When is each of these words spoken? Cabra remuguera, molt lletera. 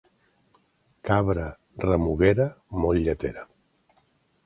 Cabra 1.09 1.45
remuguera, 1.85 2.51
molt 2.83 3.07
lletera. 3.09 3.49